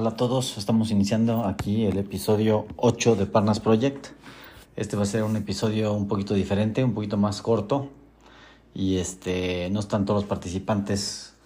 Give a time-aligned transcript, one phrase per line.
[0.00, 4.06] Hola a todos, estamos iniciando aquí el episodio 8 de Parnas Project.
[4.74, 7.90] Este va a ser un episodio un poquito diferente, un poquito más corto.
[8.72, 11.36] Y este no están todos los participantes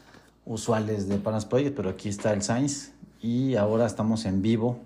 [0.45, 2.93] usuales de Parnas Project, pero aquí está el Science.
[3.21, 4.79] Y ahora estamos en vivo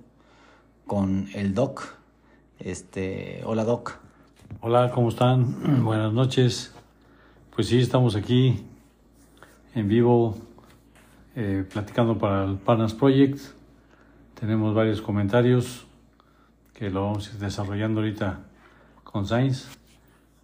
[0.87, 1.95] con el Doc.
[2.61, 3.99] Este, hola Doc.
[4.63, 5.83] Hola, ¿cómo están?
[5.85, 6.73] Buenas noches.
[7.55, 8.65] Pues sí, estamos aquí
[9.75, 10.37] en vivo
[11.37, 13.58] eh, platicando para el Partners Project.
[14.39, 15.85] Tenemos varios comentarios
[16.73, 18.39] que lo vamos a ir desarrollando ahorita
[19.03, 19.67] con Science.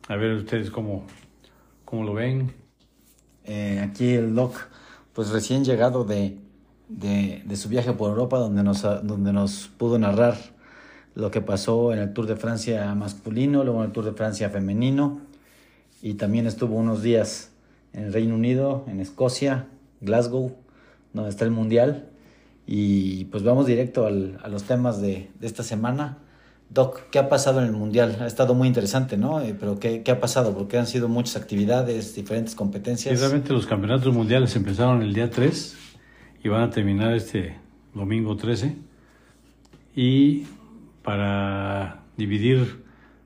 [0.08, 1.06] A ver ustedes cómo,
[1.84, 2.52] cómo lo ven.
[3.44, 4.56] Eh, aquí el Doc,
[5.12, 6.36] pues recién llegado de,
[6.88, 10.36] de, de, su viaje por Europa, donde nos, donde nos pudo narrar
[11.14, 14.50] lo que pasó en el Tour de Francia masculino, luego en el Tour de Francia
[14.50, 15.20] femenino,
[16.02, 17.52] y también estuvo unos días
[17.92, 19.68] en el Reino Unido, en Escocia,
[20.00, 20.56] Glasgow,
[21.12, 22.10] donde está el Mundial.
[22.66, 26.18] Y pues vamos directo al, a los temas de, de, esta semana.
[26.70, 28.16] Doc, ¿qué ha pasado en el Mundial?
[28.20, 29.40] Ha estado muy interesante, ¿no?
[29.40, 30.54] Eh, pero ¿qué, ¿qué, ha pasado?
[30.54, 33.20] Porque han sido muchas actividades, diferentes competencias.
[33.20, 35.76] Realmente los campeonatos mundiales empezaron el día 3
[36.42, 37.58] y van a terminar este
[37.92, 38.76] domingo 13.
[39.94, 40.46] Y
[41.02, 42.82] para dividir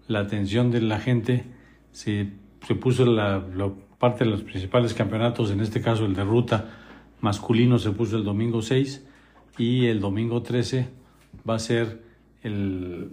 [0.08, 1.44] la atención de la gente,
[1.92, 2.32] se,
[2.66, 6.70] se puso la, la parte de los principales campeonatos, en este caso el de ruta,
[7.20, 9.07] masculino se puso el domingo 6
[9.58, 10.88] y el domingo 13
[11.48, 12.00] va a ser
[12.42, 13.10] el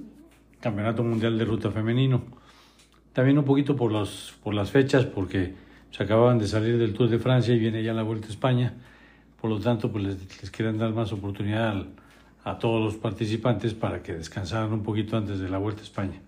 [0.59, 2.23] Campeonato Mundial de Ruta Femenino.
[3.13, 5.55] También un poquito por, los, por las fechas, porque
[5.91, 8.73] se acababan de salir del Tour de Francia y viene ya la Vuelta a España.
[9.41, 11.85] Por lo tanto, pues les, les dar más oportunidad
[12.43, 16.21] a todos los participantes para que descansaran un poquito antes de la Vuelta a España.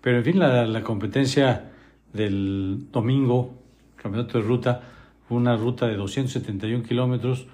[0.00, 1.72] Pero en fin, la, la competencia
[2.12, 3.54] del domingo,
[3.96, 4.82] Campeonato de Ruta,
[5.30, 7.46] una ruta de 271 kilómetros,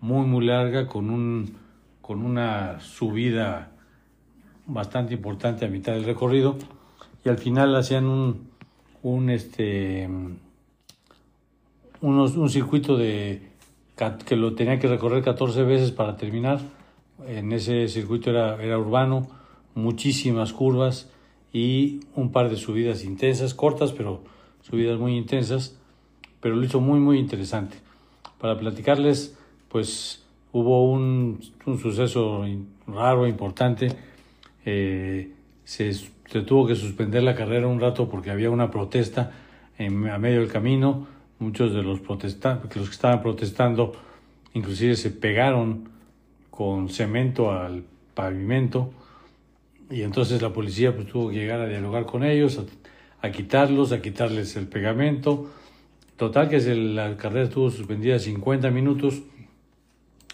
[0.00, 1.56] muy, muy larga, con, un,
[2.00, 3.72] con una subida
[4.66, 6.56] bastante importante a mitad del recorrido.
[7.24, 8.48] Y al final hacían un,
[9.02, 10.08] un, este,
[12.00, 13.50] unos, un circuito de,
[14.24, 16.60] que lo tenía que recorrer 14 veces para terminar.
[17.26, 19.28] En ese circuito era, era urbano,
[19.74, 21.10] muchísimas curvas
[21.52, 24.22] y un par de subidas intensas, cortas, pero
[24.62, 25.78] subidas muy intensas
[26.40, 27.78] pero lo hizo muy, muy interesante.
[28.38, 29.36] Para platicarles,
[29.68, 32.44] pues hubo un, un suceso
[32.86, 33.88] raro, importante.
[34.64, 35.32] Eh,
[35.64, 39.32] se, se, tuvo que suspender la carrera un rato porque había una protesta
[39.78, 41.06] a medio del camino.
[41.38, 43.92] Muchos de los, los que estaban protestando
[44.54, 45.88] inclusive se pegaron
[46.50, 47.84] con cemento al
[48.14, 48.90] pavimento
[49.90, 52.60] y entonces la policía pues tuvo que llegar a dialogar con ellos,
[53.22, 55.48] a, quitarlos, a quitarles el pegamento
[56.18, 59.22] Total que la carrera estuvo suspendida 50 minutos,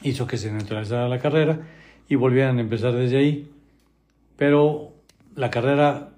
[0.05, 1.61] hizo que se neutralizara la carrera
[2.09, 3.51] y volvieran a empezar desde ahí.
[4.37, 4.93] Pero
[5.35, 6.11] la carrera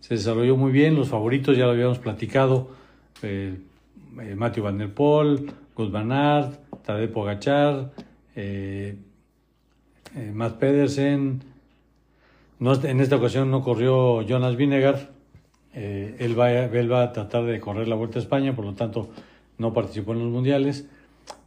[0.00, 2.70] se desarrolló muy bien, los favoritos ya lo habíamos platicado,
[3.22, 3.58] eh,
[4.20, 7.92] eh, Matthew Van Der Poel, Gus Van Aert, Tadej Pogachar,
[8.34, 8.96] eh,
[10.16, 11.42] eh, Matt Pedersen,
[12.58, 15.10] no, en esta ocasión no corrió Jonas Vinegar,
[15.74, 18.74] eh, él, va, él va a tratar de correr la Vuelta a España, por lo
[18.74, 19.10] tanto
[19.58, 20.88] no participó en los mundiales,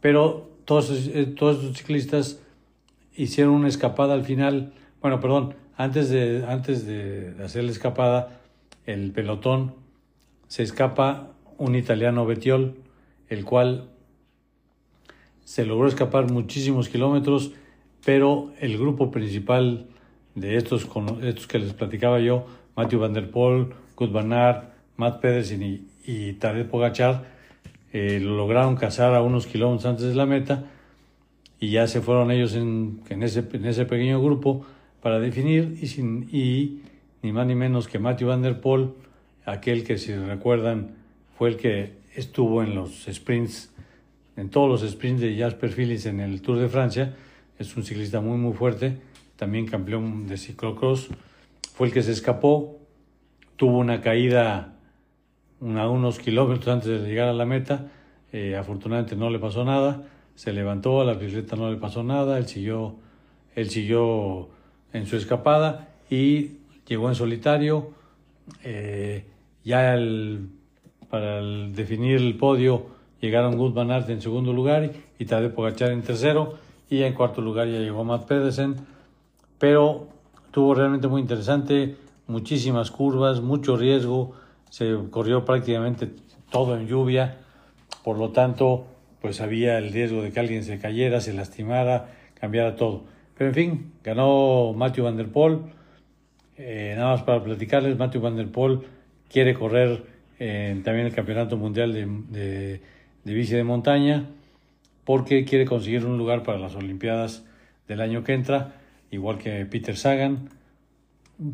[0.00, 2.40] pero todos, eh, todos los ciclistas
[3.16, 8.40] hicieron una escapada al final, bueno, perdón, antes de, antes de hacer la escapada,
[8.86, 9.74] el pelotón
[10.48, 12.76] se escapa un italiano Betiol,
[13.28, 13.90] el cual
[15.44, 17.52] se logró escapar muchísimos kilómetros,
[18.04, 19.86] pero el grupo principal
[20.34, 20.88] de estos,
[21.22, 22.46] estos que les platicaba yo,
[22.76, 23.68] Matthew Van Der Poel,
[24.32, 24.64] Aert,
[24.96, 27.33] Matt Pedersen y, y Tadej Pogachar
[27.94, 30.64] eh, lo lograron cazar a unos kilómetros antes de la meta
[31.60, 34.66] y ya se fueron ellos en, en, ese, en ese pequeño grupo
[35.00, 36.80] para definir y, sin, y
[37.22, 38.90] ni más ni menos que Matthew Van Der Poel,
[39.44, 40.96] aquel que si recuerdan
[41.38, 43.72] fue el que estuvo en los sprints,
[44.36, 47.14] en todos los sprints de Jasper Phillips en el Tour de Francia,
[47.60, 48.98] es un ciclista muy muy fuerte,
[49.36, 51.10] también campeón de ciclocross,
[51.76, 52.80] fue el que se escapó,
[53.54, 54.73] tuvo una caída
[55.60, 57.90] a unos kilómetros antes de llegar a la meta,
[58.32, 60.02] eh, afortunadamente no le pasó nada,
[60.34, 62.96] se levantó, a la bicicleta no le pasó nada, él siguió,
[63.54, 64.48] él siguió
[64.92, 67.90] en su escapada y llegó en solitario,
[68.62, 69.24] eh,
[69.64, 70.48] ya el,
[71.08, 72.86] para definir el podio
[73.20, 76.54] llegaron Gus Van Aert en segundo lugar y Tadej Pogacar en tercero
[76.90, 78.76] y en cuarto lugar ya llegó Matt Pedersen,
[79.58, 80.08] pero
[80.46, 81.96] estuvo realmente muy interesante,
[82.26, 84.34] muchísimas curvas, mucho riesgo,
[84.74, 86.08] se corrió prácticamente
[86.50, 87.36] todo en lluvia,
[88.02, 88.88] por lo tanto,
[89.20, 93.04] pues había el riesgo de que alguien se cayera, se lastimara, cambiara todo.
[93.38, 95.60] Pero en fin, ganó Matthew Van Der Poel.
[96.56, 98.80] Eh, nada más para platicarles, Matthew Van Der Poel
[99.30, 100.06] quiere correr
[100.40, 102.80] eh, también el Campeonato Mundial de, de,
[103.22, 104.26] de Bici de Montaña
[105.04, 107.44] porque quiere conseguir un lugar para las Olimpiadas
[107.86, 108.74] del año que entra,
[109.12, 110.48] igual que Peter Sagan.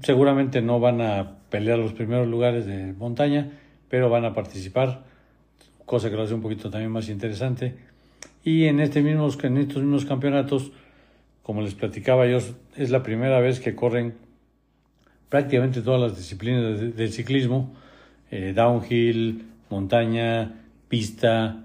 [0.00, 3.50] Seguramente no van a pelear los primeros lugares de montaña,
[3.88, 5.04] pero van a participar,
[5.84, 7.74] cosa que lo hace un poquito también más interesante.
[8.44, 10.72] Y en, este mismos, en estos mismos campeonatos,
[11.42, 12.38] como les platicaba yo,
[12.76, 14.14] es la primera vez que corren
[15.28, 17.74] prácticamente todas las disciplinas de, del ciclismo,
[18.30, 20.54] eh, downhill, montaña,
[20.88, 21.64] pista,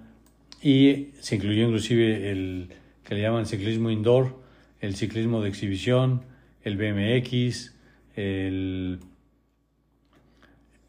[0.62, 2.70] y se incluyó inclusive el
[3.04, 4.36] que le llaman ciclismo indoor,
[4.82, 6.24] el ciclismo de exhibición,
[6.64, 7.74] el BMX,
[8.16, 9.00] el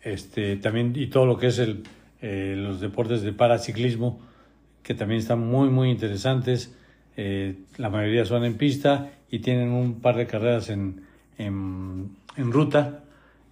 [0.07, 1.83] este también y todo lo que es el
[2.23, 4.21] eh, los deportes de paraciclismo
[4.83, 6.75] que también están muy muy interesantes
[7.17, 11.03] eh, la mayoría son en pista y tienen un par de carreras en,
[11.39, 13.05] en, ruta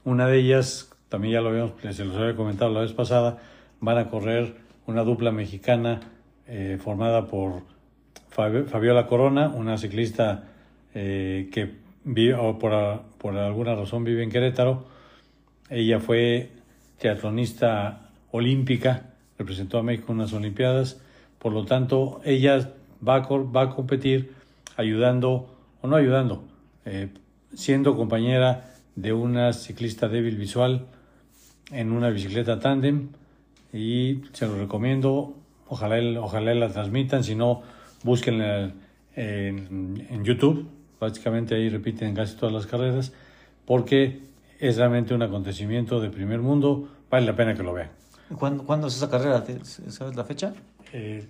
[0.04, 3.38] una de ellas también ya lo habíamos se los había comentado la vez pasada
[3.80, 4.54] van a correr
[4.86, 6.00] una dupla mexicana
[6.46, 7.62] eh, formada por
[8.28, 10.44] Fabiola Corona, una ciclista
[10.94, 11.70] eh, que
[12.04, 12.72] vive, o por,
[13.18, 14.84] por, alguna razón vive en Querétaro.
[15.70, 16.50] Ella fue
[16.98, 21.00] teatronista olímpica, representó a México en unas Olimpiadas,
[21.38, 22.72] por lo tanto ella
[23.06, 24.32] va a, va a competir
[24.76, 26.44] ayudando, o no ayudando,
[26.84, 27.08] eh,
[27.54, 30.86] siendo compañera de una ciclista débil visual
[31.70, 33.08] en una bicicleta tándem.
[33.72, 35.34] Y se lo recomiendo.
[35.68, 37.62] Ojalá, ojalá la transmitan, si no,
[38.04, 38.72] búsquenla
[39.16, 40.68] en, en, YouTube.
[41.00, 43.12] Básicamente ahí repiten casi todas las carreras,
[43.66, 44.20] porque
[44.68, 46.88] es realmente un acontecimiento de primer mundo.
[47.10, 47.90] Vale la pena que lo vean.
[48.38, 49.44] ¿Cuándo, ¿cuándo es esa carrera?
[49.64, 50.54] ¿Sabes la fecha?
[50.92, 51.26] Eh,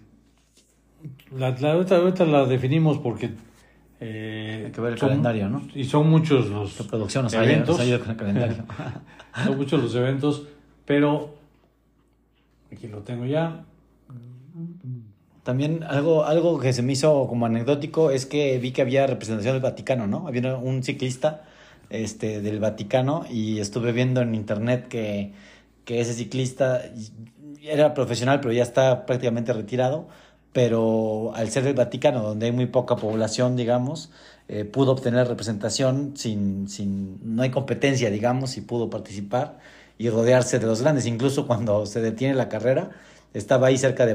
[1.37, 3.31] la, la ahorita, la definimos porque
[4.01, 5.63] eh, Hay que ver el son, calendario, ¿no?
[5.75, 7.79] Y son muchos los La producción nos eventos.
[7.81, 8.65] Ha ido con el calendario.
[9.45, 10.47] son muchos los eventos,
[10.85, 11.35] pero
[12.73, 13.65] aquí lo tengo ya.
[15.43, 19.55] También algo, algo que se me hizo como anecdótico es que vi que había representación
[19.55, 20.27] del Vaticano, ¿no?
[20.27, 21.45] Había un ciclista
[21.91, 25.33] este, del Vaticano y estuve viendo en internet que,
[25.85, 26.83] que ese ciclista
[27.63, 30.09] era profesional, pero ya está prácticamente retirado,
[30.53, 34.11] pero al ser del Vaticano, donde hay muy poca población, digamos,
[34.49, 39.59] eh, pudo obtener representación sin, sin, no hay competencia, digamos, y pudo participar
[39.99, 41.07] y rodearse de los grandes.
[41.07, 42.91] Incluso cuando se detiene la carrera,
[43.33, 44.15] estaba ahí cerca de,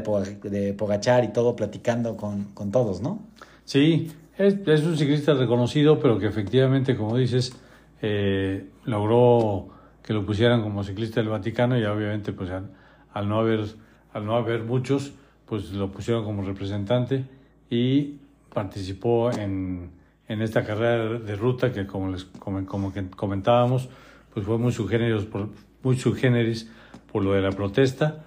[0.50, 3.19] de Pogachar y todo platicando con, con todos, ¿no?
[3.66, 7.56] Sí, es, es, un ciclista reconocido, pero que efectivamente, como dices,
[8.01, 9.69] eh, logró
[10.01, 12.71] que lo pusieran como ciclista del Vaticano y obviamente pues al,
[13.13, 13.65] al, no haber
[14.13, 15.13] al no haber muchos
[15.45, 17.25] pues lo pusieron como representante
[17.69, 18.15] y
[18.51, 19.91] participó en,
[20.27, 23.89] en esta carrera de ruta que como les como, como que comentábamos
[24.33, 25.50] pues fue muy subgéneros por
[25.83, 26.71] muy subgéneris
[27.12, 28.24] por lo de la protesta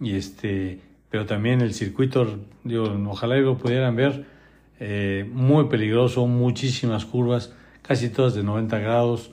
[0.00, 0.80] y este,
[1.10, 4.24] pero también el circuito, digo, ojalá lo pudieran ver,
[4.80, 9.30] eh, muy peligroso, muchísimas curvas, casi todas de 90 grados,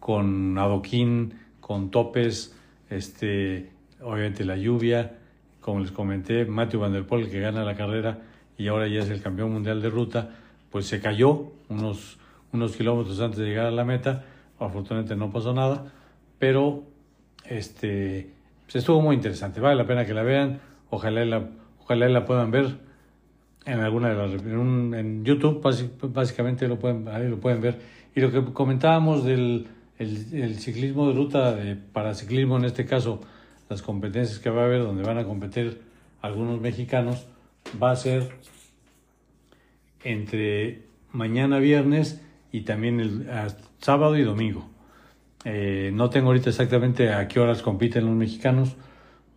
[0.00, 2.56] con adoquín, con topes,
[2.88, 3.70] este,
[4.00, 5.18] obviamente la lluvia,
[5.60, 8.20] como les comenté, Matthew Van Der Poel que gana la carrera
[8.56, 10.30] y ahora ya es el campeón mundial de ruta,
[10.70, 12.18] pues se cayó unos,
[12.52, 14.24] unos kilómetros antes de llegar a la meta,
[14.58, 15.92] afortunadamente no pasó nada,
[16.38, 16.84] pero
[17.44, 18.30] este,
[18.64, 21.48] pues estuvo muy interesante, vale la pena que la vean, ojalá
[21.80, 22.85] ojalá la puedan ver
[23.66, 25.60] en alguna de las en, YouTube
[26.12, 27.78] básicamente lo pueden ahí lo pueden ver
[28.14, 29.66] y lo que comentábamos del
[29.98, 33.20] el, ciclismo de ruta de paraciclismo en este caso
[33.68, 35.82] las competencias que va a haber donde van a competir
[36.22, 37.26] algunos mexicanos
[37.82, 38.30] va a ser
[40.04, 43.26] entre mañana viernes y también el
[43.80, 44.70] sábado y domingo
[45.48, 48.74] eh, no tengo ahorita exactamente a qué horas compiten los mexicanos,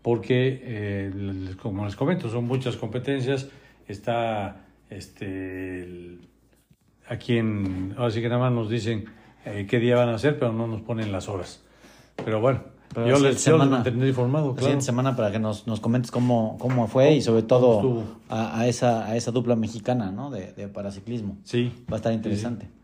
[0.02, 3.48] porque, eh, como les comento, son muchas competencias.
[3.90, 6.22] Está este, el,
[7.08, 7.94] aquí en.
[7.98, 9.06] Ahora sí que nada más nos dicen
[9.46, 11.62] eh, qué día van a hacer, pero no nos ponen las horas.
[12.24, 12.62] Pero bueno,
[12.94, 14.54] pero yo les semana, tener informado.
[14.56, 18.60] La siguiente semana para que nos, nos comentes cómo, cómo fue y sobre todo a,
[18.60, 20.30] a, esa, a esa dupla mexicana ¿no?
[20.30, 21.38] de, de paraciclismo.
[21.44, 21.72] Sí.
[21.92, 22.66] Va a estar interesante.
[22.66, 22.80] Sí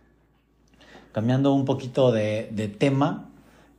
[1.16, 3.30] cambiando un poquito de, de tema,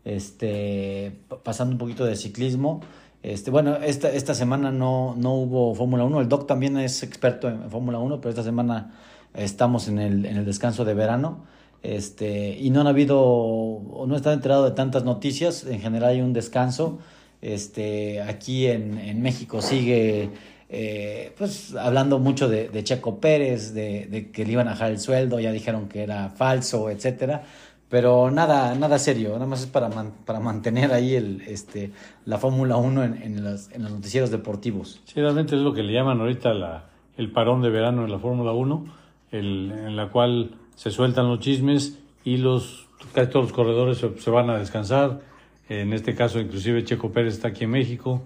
[0.07, 2.81] este, pasando un poquito de ciclismo.
[3.23, 6.21] Este, bueno, esta, esta semana no, no hubo Fórmula 1.
[6.21, 8.95] El Doc también es experto en, Fórmula 1, pero esta semana
[9.35, 11.45] estamos en el, en el descanso de verano.
[11.83, 15.65] Este, y no han habido, no están enterado de tantas noticias.
[15.65, 16.99] En general hay un descanso.
[17.43, 20.31] Este, aquí en, en México sigue
[20.69, 25.39] eh, pues hablando mucho de, Checo Pérez, de, que le iban a bajar el sueldo,
[25.39, 27.45] ya dijeron que era falso, etcétera.
[27.89, 29.89] Pero nada, nada serio, nada más es para,
[30.25, 31.93] para mantener ahí el, este,
[32.25, 35.01] la Fórmula 1 en, en, los, en los noticieros deportivos.
[35.05, 38.19] Sí, realmente es lo que le llaman ahorita la, el parón de verano en la
[38.19, 38.87] Fórmula 1,
[39.31, 44.31] el, en la cual se sueltan los chismes y los, casi todos los corredores se,
[44.31, 45.21] van a descansar.
[45.69, 48.23] En este caso, inclusive Checo Pérez está aquí en México,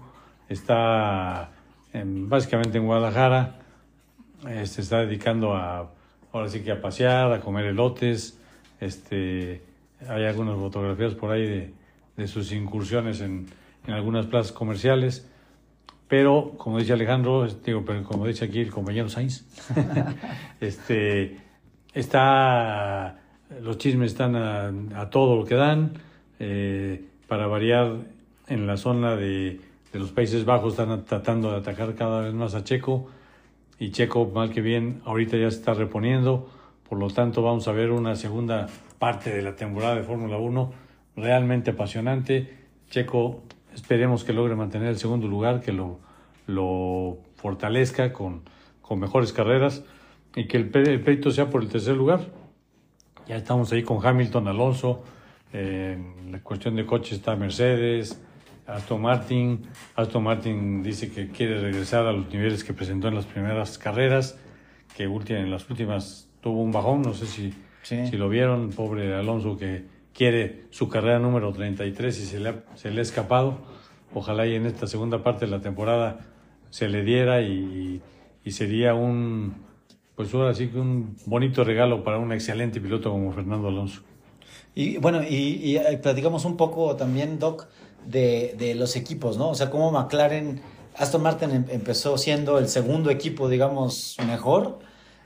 [0.49, 1.51] está
[1.93, 3.59] básicamente en Guadalajara,
[4.47, 8.39] eh, se está dedicando ahora sí que a pasear, a comer elotes,
[8.81, 9.61] este,
[10.07, 11.73] hay algunas fotografías por ahí de,
[12.17, 13.47] de sus incursiones en,
[13.87, 15.25] en, algunas plazas comerciales,
[16.09, 19.45] pero como dice Alejandro, digo, pero como dice aquí el compañero Sainz,
[20.59, 21.37] este,
[21.93, 23.21] está,
[23.61, 25.93] los chismes están a, todo lo que dan,
[26.39, 27.95] eh, para variar
[28.47, 29.61] en la zona de
[29.91, 33.09] de los Países Bajos están tratando de atacar cada vez más a Checo
[33.79, 36.49] y Checo, mal que bien, ahorita ya se está reponiendo.
[36.91, 38.67] Por lo tanto, vamos a ver una segunda
[38.99, 40.73] parte de la temporada de Fórmula 1
[41.15, 42.53] realmente apasionante.
[42.89, 43.43] Checo,
[43.73, 46.01] esperemos que logre mantener el segundo lugar, que lo,
[46.47, 48.41] lo fortalezca con,
[48.81, 49.85] con mejores carreras
[50.35, 52.27] y que el, peito sea por el tercer lugar.
[53.25, 55.01] Ya estamos ahí con Hamilton, Alonso.
[55.53, 58.21] en la cuestión de coches está Mercedes,
[58.67, 59.61] Aston Martin.
[59.95, 64.37] Aston Martin dice que quiere regresar a los niveles que presentó en las primeras carreras,
[64.97, 69.57] que en las últimas tuvo un bajón, no sé si, si lo vieron, pobre Alonso
[69.57, 73.59] que quiere su carrera número 33 y se le, ha, se le ha escapado.
[74.13, 76.19] Ojalá y en esta segunda parte de la temporada
[76.69, 78.01] se le diera y,
[78.43, 79.55] y sería un,
[80.15, 84.01] pues ahora sí que un bonito regalo para un excelente piloto como Fernando Alonso.
[84.75, 87.67] Y bueno, y, y platicamos un poco también, Doc,
[88.05, 89.49] de, de, los equipos, ¿no?
[89.49, 90.61] O sea, como McLaren,
[90.95, 94.79] Aston Martin em, empezó siendo el segundo equipo, digamos, mejor.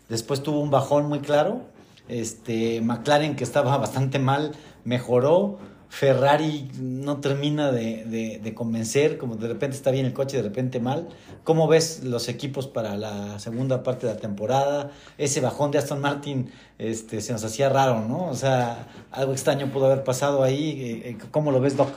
[0.10, 1.62] Después tuvo un bajón muy claro.
[2.08, 4.52] Este, McLaren, que estaba bastante mal,
[4.84, 5.58] mejoró.
[5.88, 10.82] Ferrari no termina de, de, convencer, como de repente está bien el coche, de repente
[10.82, 11.08] mal.
[11.46, 14.92] ¿Cómo ves los equipos para la segunda parte de la temporada?
[15.18, 18.28] Ese bajón de Aston Martin este, se nos hacía raro, ¿no?
[18.28, 20.72] O sea, algo extraño pudo haber pasado ahí.
[20.82, 21.90] Eh, eh, ¿Cómo lo ves, Doc?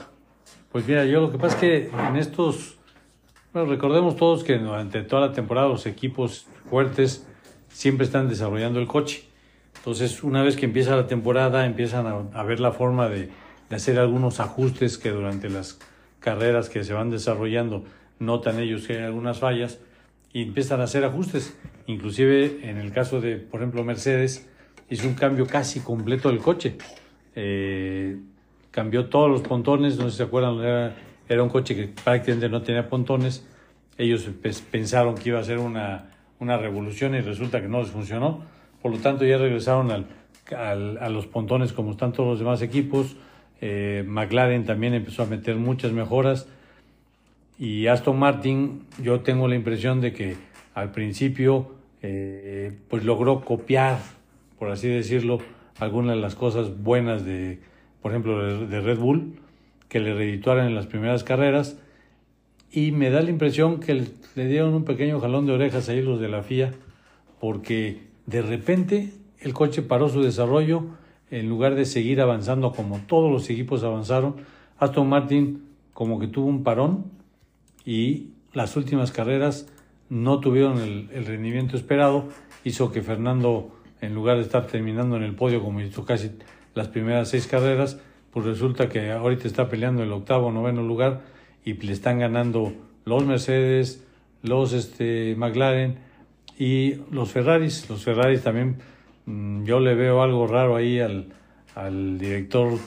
[0.71, 2.77] Pues mira, yo lo que pasa es que en estos,
[3.51, 7.27] bueno, recordemos todos que durante toda la temporada los equipos fuertes
[7.79, 9.23] siempre están desarrollando el coche.
[9.77, 13.29] Entonces, una vez que empieza la temporada, empiezan a, ver la forma de,
[13.69, 15.79] de, hacer algunos ajustes que durante las
[16.19, 17.85] carreras que se van desarrollando
[18.19, 19.79] notan ellos que hay algunas fallas
[20.33, 21.55] y empiezan a hacer ajustes.
[21.87, 24.45] Inclusive en el caso de, por ejemplo, Mercedes,
[24.89, 26.75] hizo un cambio casi completo del coche.
[27.33, 28.17] Eh,
[28.71, 30.59] cambió todos los pontones, no sé si se acuerdan,
[31.29, 33.47] era, un coche que prácticamente no tenía pontones.
[33.97, 34.29] Ellos
[34.69, 38.41] pensaron que iba a ser una, una revolución y resulta que no les funcionó.
[38.81, 40.05] Por lo tanto, ya regresaron al,
[40.55, 43.15] a los pontones como están todos los demás equipos.
[43.61, 46.47] Eh, McLaren también empezó a meter muchas mejoras.
[47.57, 50.37] Y Aston Martin, yo tengo la impresión de que
[50.73, 53.99] al principio eh, pues logró copiar,
[54.57, 55.39] por así decirlo,
[55.79, 57.59] algunas de las cosas buenas de,
[58.01, 59.39] por ejemplo, de Red Bull,
[59.89, 61.77] que le reedituaran en las primeras carreras.
[62.71, 66.19] Y me da la impresión que le dieron un pequeño jalón de orejas ahí los
[66.19, 66.73] de la FIA,
[67.39, 70.83] porque de repente el coche paró su desarrollo
[71.31, 74.35] en lugar de seguir avanzando como todos los equipos avanzaron.
[74.77, 77.05] Aston Martin como que tuvo un parón
[77.85, 79.67] y las últimas carreras
[80.09, 82.29] no tuvieron el, el rendimiento esperado,
[82.63, 83.71] hizo que Fernando,
[84.01, 86.31] en lugar de estar terminando en el podio como hizo casi
[86.73, 87.99] las primeras seis carreras,
[88.31, 91.21] pues resulta que ahorita está peleando el octavo noveno lugar
[91.69, 92.73] y le están ganando
[93.05, 94.03] los Mercedes,
[94.41, 95.99] los este, McLaren
[96.57, 97.87] y los Ferraris.
[97.89, 98.77] Los Ferraris también,
[99.25, 101.27] mm, yo le veo algo raro ahí al,
[101.75, 102.79] al director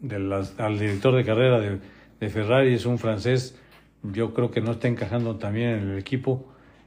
[0.00, 1.78] de las, al director de carrera de,
[2.20, 3.56] de Ferrari, es un francés,
[4.02, 6.46] yo creo que no está encajando también en el equipo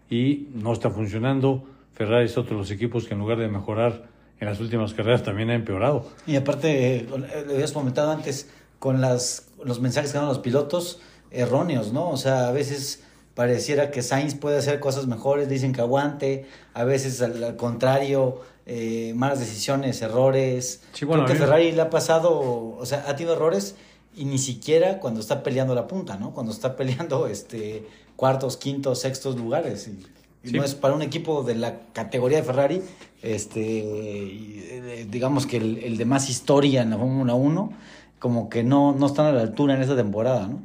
[0.10, 1.65] y no está funcionando.
[1.94, 4.08] Ferrari es otro de los equipos que en lugar de mejorar
[4.39, 6.08] en las últimas carreras también ha empeorado.
[6.25, 11.01] Y aparte, eh, lo habías comentado antes, con las, los mensajes que dan los pilotos
[11.31, 12.10] erróneos, ¿no?
[12.10, 13.03] O sea, a veces
[13.38, 19.13] pareciera que Sainz puede hacer cosas mejores, dicen que aguante, a veces al, contrario, eh,
[19.15, 20.81] malas decisiones, errores.
[20.93, 23.75] Sí, bueno, Creo que Ferrari le ha pasado, o sea, ha tenido errores
[24.15, 26.34] y ni siquiera cuando está peleando la punta, ¿no?
[26.34, 29.88] Cuando está peleando este cuartos, quintos, sextos lugares.
[29.88, 32.81] Y, no es para un equipo de la categoría de Ferrari,
[33.22, 37.74] este, eh, digamos que el, de más historia en la Fórmula 1,
[38.17, 40.62] como que no, no están a la altura en esta temporada, ¿no?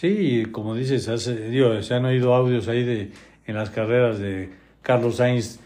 [0.00, 3.10] Sí, como dices, hace, se han oído audios ahí de
[3.46, 4.48] en las carreras de
[4.80, 5.58] Carlos Sainz,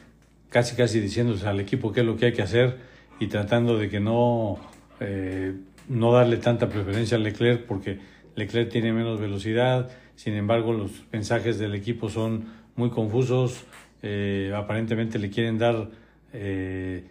[0.48, 2.78] casi casi diciéndose al equipo qué es lo que hay que hacer
[3.20, 4.58] y tratando de que no,
[5.00, 5.52] eh,
[5.86, 7.98] no darle tanta preferencia a Leclerc porque
[8.34, 13.66] Leclerc tiene menos velocidad, sin embargo los mensajes del equipo son muy confusos,
[14.02, 15.90] eh, aparentemente le quieren dar,
[16.32, 17.04] eh,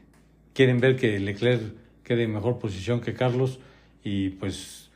[0.56, 1.62] quieren ver que Leclerc
[2.04, 3.60] quede en mejor posición que Carlos
[4.04, 4.90] y pues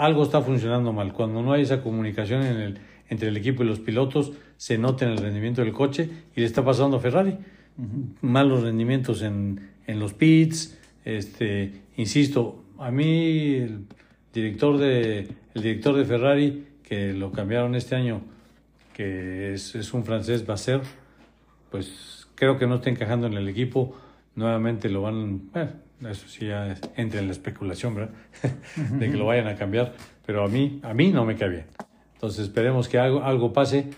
[0.00, 1.12] algo está funcionando mal.
[1.12, 2.78] Cuando no hay esa comunicación en el,
[3.10, 6.46] entre el equipo y los pilotos, se nota en el rendimiento del coche y le
[6.46, 7.36] está pasando a Ferrari.
[8.22, 10.78] Malos rendimientos en, en, los pits.
[11.04, 13.84] Este, insisto, a mí el
[14.32, 18.22] director de, el director de Ferrari, que lo cambiaron este año,
[18.94, 20.80] que es, es un francés, Basser,
[21.70, 23.94] pues creo que no está encajando en el equipo.
[24.34, 25.50] Nuevamente lo van,
[26.08, 28.14] eso sí ya entra en la especulación, ¿verdad?
[28.98, 29.92] de que lo vayan a cambiar,
[30.24, 31.66] pero a mí, a mí no me cae bien.
[32.14, 33.90] Entonces esperemos que algo, algo pase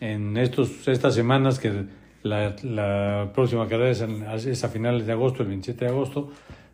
[0.00, 1.84] en estos, estas semanas, que
[2.22, 6.30] la, la próxima carrera es, a finales de agosto, el 27 de agosto,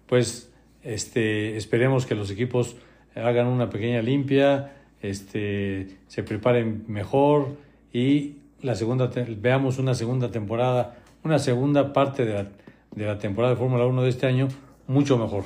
[0.06, 0.52] pues
[0.82, 2.76] este, esperemos que los equipos
[3.14, 7.56] hagan una pequeña limpia, este, se preparen mejor
[7.92, 12.48] y la segunda veamos una segunda temporada, una segunda parte de la,
[12.94, 14.48] de la temporada de Fórmula 1 de este año
[14.86, 15.44] mucho mejor.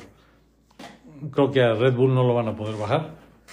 [1.32, 3.10] Creo que a Red Bull no lo van a poder bajar.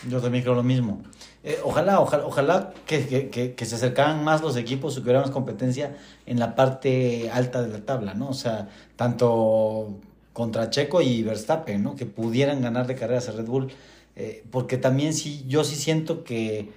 [0.09, 1.01] Yo también creo lo mismo.
[1.43, 5.97] Eh, ojalá, ojalá, ojalá que, se acercaran más los equipos y que hubiera más competencia
[6.25, 8.29] en la parte alta de la tabla, ¿no?
[8.29, 9.99] O sea, tanto
[10.33, 11.95] contra Checo y Verstappen, ¿no?
[11.95, 13.71] Que pudieran ganar de carreras a Red Bull.
[14.15, 16.69] Eh, porque también sí, yo sí siento que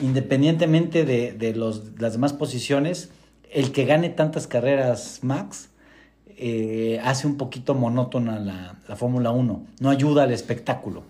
[0.00, 3.10] independientemente de, de los, las demás posiciones,
[3.50, 5.70] el que gane tantas carreras Max
[6.36, 11.02] eh, hace un poquito monótona la, la Fórmula 1, no ayuda al espectáculo.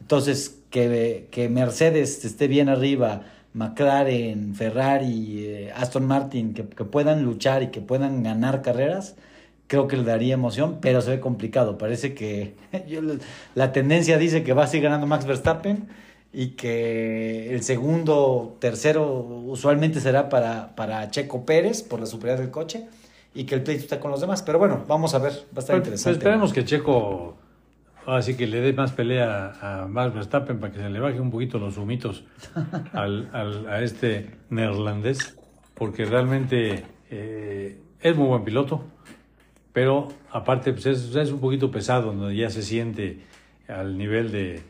[0.00, 3.22] Entonces, que, que Mercedes esté bien arriba,
[3.54, 9.16] McLaren, Ferrari, eh, Aston Martin, que, que, puedan luchar y que puedan ganar carreras,
[9.66, 11.78] creo que le daría emoción, pero se ve complicado.
[11.78, 12.54] Parece que
[13.54, 15.88] la tendencia dice que va a seguir ganando Max Verstappen
[16.32, 19.06] y que el segundo, tercero
[19.46, 22.86] usualmente será para, para Checo Pérez por la superioridad del coche
[23.34, 24.42] y que el pleito está con los demás.
[24.42, 26.18] Pero bueno, vamos a ver, va a estar pues, interesante.
[26.18, 27.36] esperemos que Checo,
[28.06, 31.30] así que le dé más pelea a Max Verstappen para que se le baje un
[31.30, 32.24] poquito los humitos
[32.92, 35.36] al, al, a este neerlandés,
[35.74, 38.84] porque realmente eh, es muy buen piloto,
[39.72, 43.20] pero aparte pues es, es, un poquito pesado, donde ya se siente
[43.68, 44.62] al nivel de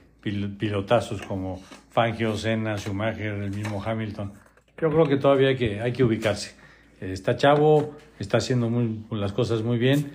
[0.59, 4.33] pilotazos como Fangio, Senna, Schumacher, el mismo Hamilton.
[4.79, 6.58] Yo creo que todavía hay que, hay que ubicarse
[7.01, 8.71] está chavo, está haciendo
[9.11, 10.13] las cosas muy bien.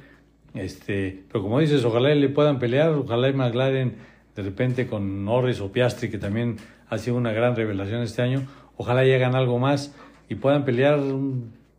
[0.54, 3.96] Este, pero como dices, ojalá le puedan pelear, ojalá y McLaren
[4.36, 6.58] de repente con Norris o Piastri, que también
[6.90, 9.96] ha sido una gran revelación este año, ojalá y hagan algo más
[10.30, 11.00] y puedan pelear,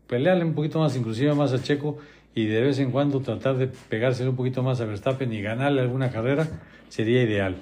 [0.06, 1.98] pelearle un poquito más, inclusive más a Checo,
[2.34, 5.80] y de vez en cuando tratar de pegársele un poquito más a Verstappen y ganarle
[5.80, 6.48] alguna carrera,
[6.88, 7.56] sería ideal.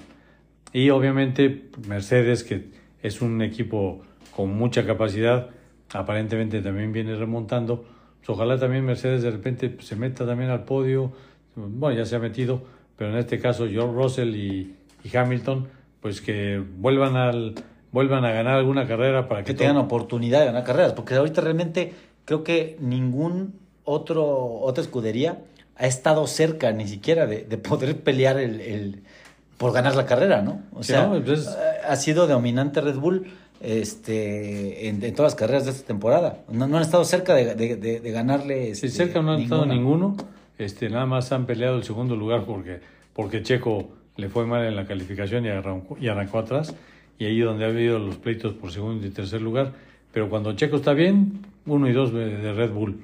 [0.71, 2.69] Y obviamente Mercedes, que
[3.03, 4.01] es un equipo
[4.35, 5.49] con mucha capacidad,
[5.93, 7.85] aparentemente también viene remontando.
[8.17, 11.11] Pues ojalá también Mercedes de repente se meta también al podio.
[11.55, 12.63] Bueno, ya se ha metido,
[12.97, 14.75] pero en este caso George Russell y,
[15.13, 15.67] Hamilton,
[16.01, 17.55] pues que vuelvan al
[17.91, 21.93] vuelvan a ganar alguna carrera para que, tengan oportunidad de ganar carreras, porque ahorita realmente
[22.25, 24.25] creo que ningún otro
[24.61, 25.39] otra escudería
[25.75, 29.03] ha estado cerca ni siquiera de, poder pelear el, el,
[29.63, 30.61] por ganar la carrera, ¿no?
[30.73, 31.47] O sea, pues
[31.87, 33.27] ha sido dominante Red Bull
[33.61, 36.39] este, en, todas las carreras de esta temporada.
[36.51, 38.71] No, han estado cerca de, de, ganarle.
[38.71, 40.17] Este, sí, cerca no han estado ninguno.
[40.57, 42.81] Este, nada más han peleado el segundo lugar porque,
[43.13, 46.75] porque Checo le fue mal en la calificación y arrancó, y arrancó atrás.
[47.17, 49.71] Y ahí donde ha habido los pleitos por segundo y tercer lugar.
[50.11, 52.99] Pero cuando Checo está bien, uno y dos de Red Bull.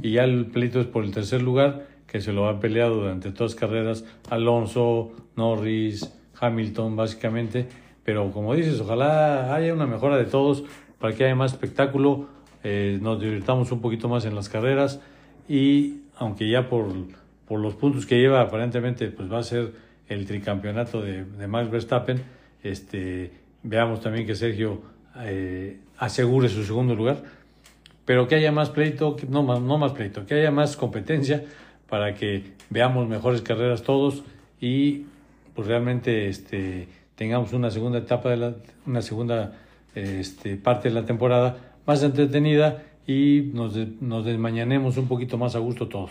[0.00, 3.32] Y ya el pleito es por el tercer lugar, que se lo han peleado durante
[3.32, 7.66] todas las carreras Alonso, Norris, Hamilton, básicamente.
[8.04, 10.62] Pero como dices, ojalá haya una mejora de todos
[11.00, 12.28] para que haya más espectáculo,
[12.62, 15.00] eh, nos divirtamos un poquito más en las carreras
[15.48, 16.86] y aunque ya por,
[17.48, 19.72] por los puntos que lleva aparentemente pues va a ser
[20.06, 22.22] el tricampeonato de, de Max Verstappen,
[22.62, 23.32] este,
[23.64, 24.82] veamos también que Sergio
[25.18, 27.24] eh, asegure su segundo lugar,
[28.04, 31.42] pero que haya más pleito, no más, no más pleito, que haya más competencia
[31.94, 34.24] para que veamos mejores carreras todos
[34.60, 35.04] y
[35.54, 38.54] pues realmente este tengamos una segunda etapa, de la,
[38.84, 39.52] una segunda
[39.94, 45.60] este, parte de la temporada más entretenida y nos, nos desmañanemos un poquito más a
[45.60, 46.10] gusto todos.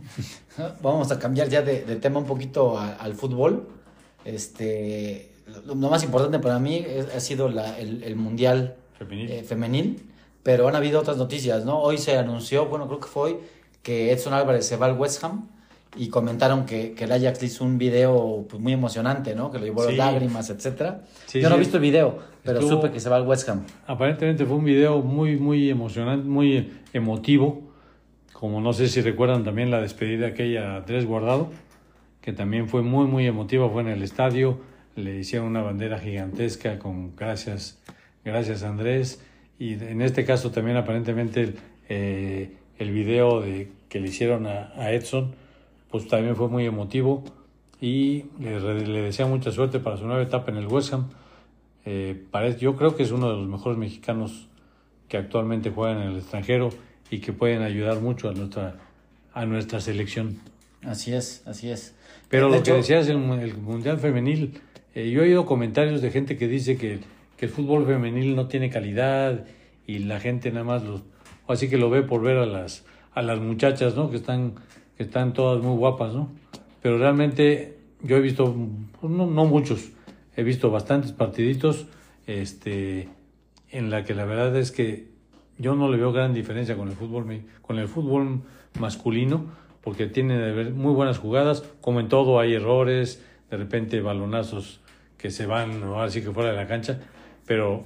[0.80, 3.68] Vamos a cambiar ya de, tema un poquito al fútbol.
[4.24, 5.30] Este,
[5.66, 9.30] lo, más importante para mí ha sido la, el, Mundial femenil.
[9.30, 10.02] Eh, femenil.
[10.42, 11.80] pero han habido otras noticias, ¿no?
[11.80, 13.36] Hoy se anunció, bueno, creo que fue hoy,
[13.82, 15.48] que Edson Álvarez se va al West Ham
[15.96, 19.50] y comentaron que, que el Ajax hizo un video pues, muy emocionante, ¿no?
[19.50, 19.96] Que le llevó Sí.
[19.96, 21.02] lágrimas, etcétera.
[21.26, 23.48] Sí, Yo no he visto el video, pero Estuvo- supe que se va al West
[23.48, 23.64] Ham.
[23.86, 27.70] Aparentemente fue un video muy, muy emocionante, muy emotivo.
[28.32, 31.50] Como no sé si recuerdan también la despedida aquella a Andrés Guardado,
[32.22, 33.68] que también fue muy, muy emotiva.
[33.68, 34.60] Fue en el estadio,
[34.96, 37.78] le hicieron una bandera gigantesca con gracias,
[38.24, 39.20] gracias Andrés.
[39.58, 41.54] Y en este caso también aparentemente
[41.88, 45.34] eh, el video de, que le hicieron a, a Edson,
[45.90, 47.24] pues también fue muy emotivo.
[47.80, 51.08] Y le, le desea mucha suerte para su nueva etapa en el West Ham.
[51.84, 54.46] Eh, parece, yo creo que es uno de los mejores mexicanos
[55.08, 56.70] que actualmente juegan en el extranjero
[57.10, 58.76] y que pueden ayudar mucho a nuestra,
[59.34, 60.38] a nuestra selección.
[60.84, 61.94] Así es, así es.
[62.28, 64.60] Pero De lo que decías, el, mu- el Mundial Femenil,
[64.94, 67.00] eh, yo he oído comentarios de gente que dice que,
[67.36, 69.44] que el fútbol femenil no tiene calidad
[69.86, 71.02] y la gente nada más los,
[71.52, 72.84] así que lo ve por ver a las,
[73.14, 74.10] a las muchachas, ¿no?
[74.10, 74.54] Que están,
[74.96, 76.30] que están todas muy guapas, ¿no?
[76.82, 78.54] Pero realmente yo he visto,
[79.00, 79.90] pues, no, no muchos,
[80.36, 81.86] he visto bastantes partiditos,
[82.26, 83.08] este,
[83.70, 85.08] en la que la verdad es que
[85.58, 88.42] yo no le veo gran diferencia con el fútbol, con el fútbol
[88.78, 89.46] masculino,
[89.82, 94.80] porque tiene muy buenas jugadas, como en todo hay errores, de repente balonazos
[95.18, 97.00] que se van, o así que fuera de la cancha,
[97.46, 97.84] pero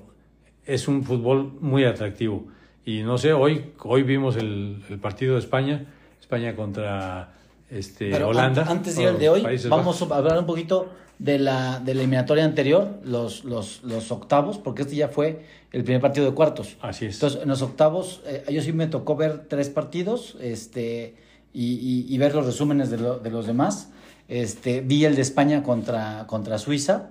[0.64, 2.46] es un fútbol muy atractivo.
[2.86, 5.86] Y no sé, hoy, hoy vimos el, el partido de España,
[6.20, 7.34] España contra
[7.68, 8.62] este, Pero Holanda.
[8.62, 10.12] an- antes de ir al de hoy, Países vamos Bajos.
[10.12, 14.82] a hablar un poquito de la, de la eliminatoria anterior, los, los, los octavos, porque
[14.82, 16.76] este ya fue el primer partido de cuartos.
[16.80, 17.14] Así es.
[17.14, 21.16] Entonces, en los octavos, eh, yo sí me tocó ver tres partidos este,
[21.52, 23.90] y, y- y ver los resúmenes de, lo- de los demás.
[24.28, 27.10] Este, vi el de España contra, contra Suiza.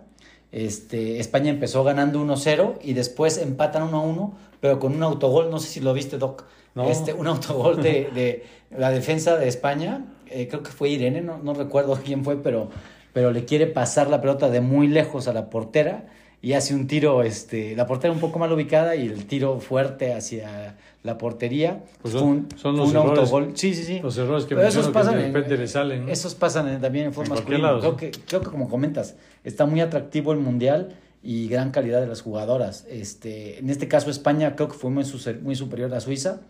[0.52, 5.68] Este, España empezó ganando 1-0 y después empatan 1-1, pero con un autogol, no sé
[5.68, 6.46] si lo viste, Doc.
[6.76, 6.90] No.
[6.90, 11.38] Este, un autogol de, de la defensa de España, eh, creo que fue Irene, no,
[11.38, 12.70] no recuerdo quién fue, pero,
[13.14, 16.06] pero le quiere pasar la pelota de muy lejos a la portera
[16.42, 20.14] y hace un tiro, este, la portera un poco mal ubicada y el tiro fuerte
[20.14, 21.84] hacia la portería.
[22.02, 23.52] Pues son- un, son los un errores- autogol.
[23.56, 24.00] Sí, sí, sí.
[24.02, 26.06] Los errores que Pero esos que pasan de en- repente le salen.
[26.06, 26.12] ¿no?
[26.12, 29.66] Esos pasan en- también en forma En lado, Creo que, creo que como comentas, está
[29.66, 32.86] muy atractivo el mundial y gran calidad de las jugadoras.
[32.90, 36.42] Este, en este caso España creo que fue muy superior a Suiza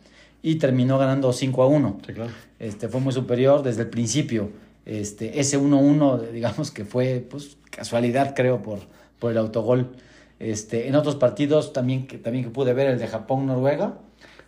[0.42, 2.00] y terminó ganando 5 a 1.
[2.06, 2.32] Sí, claro.
[2.60, 4.50] Este, fue muy superior desde el principio.
[4.86, 8.80] Este, ese 1-1, digamos que fue pues, casualidad, creo, por,
[9.26, 9.96] por el autogol.
[10.38, 13.98] Este, en otros partidos también que, también que pude ver, el de Japón-Noruega.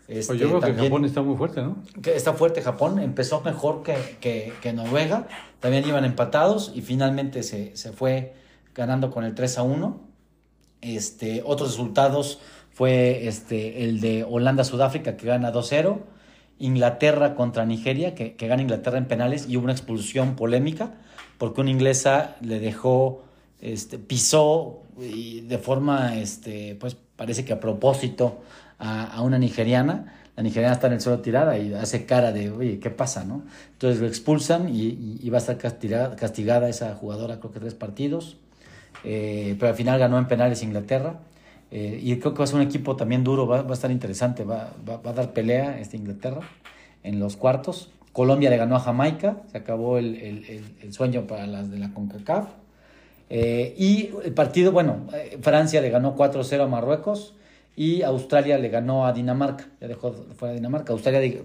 [0.08, 1.78] Este, Pues yo creo que Japón está muy fuerte, ¿no?
[2.04, 5.28] que está fuerte Japón, empezó mejor que, que, que Noruega,
[5.60, 8.36] también iban empatados y finalmente se, se fue
[8.76, 10.00] ganando con el 3 a 1.
[10.82, 12.40] Este, otros resultados
[12.72, 16.02] fue este, el de Holanda-Sudáfrica que gana 2-0,
[16.60, 20.94] Inglaterra contra Nigeria que, que gana Inglaterra en penales y hubo una expulsión polémica
[21.40, 23.24] porque una inglesa le dejó,
[23.62, 28.42] este, pisó y de forma, este, pues parece que a propósito
[28.80, 30.14] a, a una nigeriana.
[30.36, 33.24] La nigeriana está en el suelo tirada y hace cara de, oye, ¿qué pasa?
[33.24, 33.42] no
[33.74, 37.74] Entonces lo expulsan y, y- va a estar castigada, castigada esa jugadora, creo que tres
[37.74, 38.38] partidos.
[39.04, 41.20] Eh, pero al final ganó en penales Inglaterra.
[41.72, 43.90] Eh, y creo que va a ser un equipo también duro, va, va a estar
[43.92, 46.42] interesante, va, va- va a dar pelea este Inglaterra
[47.04, 47.90] en los cuartos.
[48.14, 51.80] Colombia le ganó a Jamaica, se acabó el, el- el- el sueño para las de
[51.80, 52.48] la CONCACAF.
[53.30, 57.36] Eh, y el partido, bueno, eh, Francia le ganó 4-0 a Marruecos
[57.76, 60.94] y Australia le ganó a Dinamarca, ya dejó fuera Dinamarca.
[60.94, 61.42] Australia,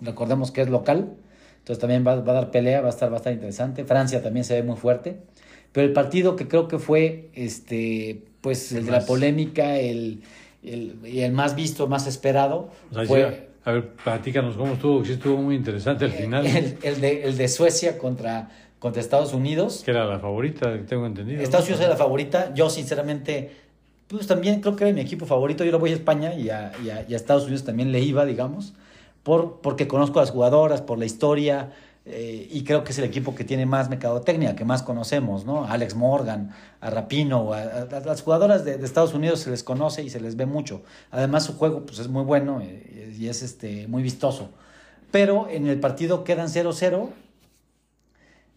[0.00, 1.14] recordemos que es local,
[1.58, 3.84] entonces también va, va a dar pelea, va a estar bastante interesante.
[3.84, 5.18] Francia también se ve muy fuerte.
[5.72, 10.22] Pero el partido que creo que fue este pues el El de la polémica, el,
[10.62, 14.72] el, y el más visto, más esperado, O sea, fue sí, a ver, platícanos cómo
[14.72, 16.46] estuvo, sí estuvo muy interesante al final.
[16.46, 18.48] el, el de, el de Suecia contra,
[18.80, 19.82] contra Estados Unidos.
[19.84, 21.40] Que era la favorita, tengo entendido.
[21.42, 22.52] Estados Unidos era la favorita.
[22.54, 23.52] Yo, sinceramente,
[24.08, 25.62] pues también creo que era mi equipo favorito.
[25.64, 28.00] Yo lo voy a España y a, y a- y a Estados Unidos también le
[28.00, 28.72] iba, digamos,
[29.22, 31.72] por, porque conozco a las jugadoras, por la historia.
[32.06, 35.66] eh, y creo que es el equipo que tiene más mercadotecnia, que más conocemos, ¿no?
[35.66, 40.08] Alex Morgan, a Rapino, a, las jugadoras de, de Estados Unidos se les conoce y
[40.08, 40.80] se les ve mucho.
[41.10, 44.48] Además, su juego pues, es muy bueno eh, y es este, muy vistoso.
[45.10, 47.08] Pero en el partido quedan 0-0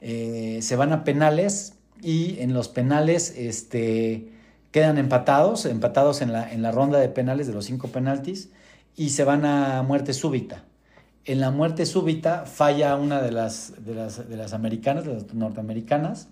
[0.05, 4.33] eh, se van a penales y en los penales este,
[4.71, 8.49] quedan empatados, empatados en la, en la ronda de penales de los cinco penaltis
[8.97, 10.65] y se van a muerte súbita.
[11.23, 15.33] En la muerte súbita falla una de las, de las, de las americanas, de las
[15.33, 16.27] norteamericanas,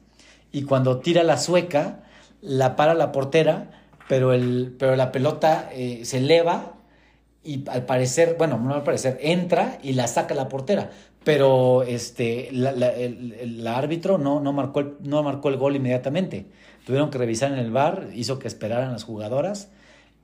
[0.52, 2.04] y cuando tira la sueca,
[2.42, 3.72] la para la portera,
[4.10, 6.74] pero, el, pero la pelota eh, se eleva
[7.42, 10.92] y al parecer, bueno, no al parecer, entra y la saca la portera.
[11.24, 15.76] Pero este, la, la- el, el árbitro no, no, marcó el, no marcó el gol
[15.76, 16.46] inmediatamente.
[16.86, 19.70] Tuvieron que revisar en el bar, hizo que esperaran las jugadoras.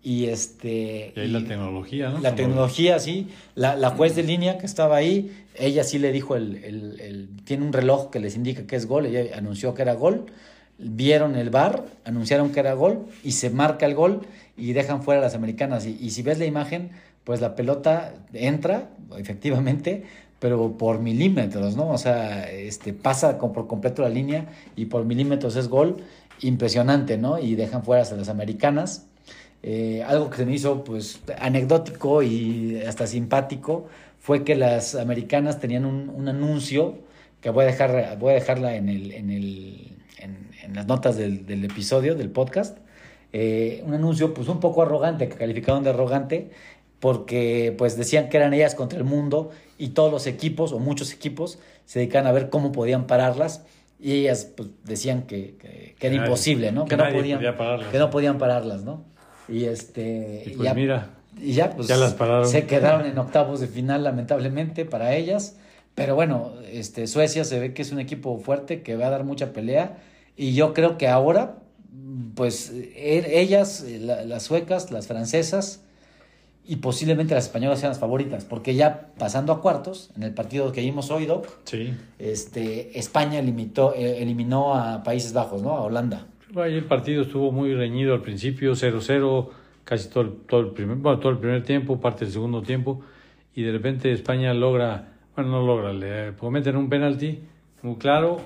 [0.01, 1.13] Y este.
[1.15, 2.19] Y ahí la tecnología, ¿no?
[2.19, 3.27] la tecnología, sí.
[3.55, 7.29] La, la juez de línea que estaba ahí, ella sí le dijo, el, el- el-
[7.43, 10.25] tiene un reloj que les indica que es gol, ella anunció que era gol,
[10.77, 14.21] vieron el bar, anunciaron que era gol y se marca el gol
[14.55, 15.85] y dejan fuera a las americanas.
[15.85, 16.91] Y, y si ves la imagen,
[17.23, 20.03] pues la pelota entra, efectivamente,
[20.39, 21.89] pero por milímetros, ¿no?
[21.89, 24.45] O sea, este, pasa por completo la línea
[24.75, 25.97] y por milímetros es gol.
[26.41, 27.39] Impresionante, ¿no?
[27.39, 29.07] Y dejan fuera a las americanas.
[29.63, 33.87] Eh, algo que se me hizo pues anecdótico y hasta simpático
[34.19, 36.99] fue que las americanas tenían un, un anuncio
[37.41, 41.45] que voy a dejar voy a dejarla en el en el en, las notas del,
[41.45, 42.77] del episodio del podcast
[43.33, 46.49] Eh, un anuncio pues un poco arrogante que calificaron de arrogante
[46.99, 51.13] porque pues decían que eran ellas contra el mundo y todos los equipos o muchos
[51.13, 53.63] equipos se dedicaban a ver cómo podían pararlas
[53.99, 57.37] y ellas pues decían que, que- que era nadie- imposible no que que, no podían
[57.39, 57.89] podía pararlas.
[57.91, 59.03] que no podían pararlas no
[59.47, 62.47] y este Y pues ya, mira, y ya, pues, ya las pararon.
[62.47, 65.55] se quedaron en octavos de final lamentablemente para ellas
[65.95, 69.23] pero bueno este Suecia se ve que es un equipo fuerte que va a dar
[69.23, 69.97] mucha pelea
[70.35, 71.57] y yo creo que ahora
[72.35, 75.81] pues e- ellas la- las suecas las francesas
[76.67, 80.71] y posiblemente las españolas sean las favoritas porque ya pasando a cuartos en el partido
[80.71, 81.93] que vimos hoy Doc sí.
[82.19, 87.51] este España limitó, eh, eliminó a Países Bajos no a Holanda Ahí el partido estuvo
[87.51, 89.49] muy reñido al principio, 0-0,
[89.83, 93.01] casi todo el, todo, el primer, bueno, todo el primer tiempo, parte del segundo tiempo,
[93.53, 97.41] y de repente España logra, bueno, no logra, le cometen un penalti
[97.81, 98.39] muy claro,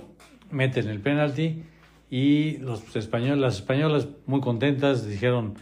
[0.50, 1.64] meten el penalti
[2.10, 5.54] y los españoles, las españolas muy contentas dijeron,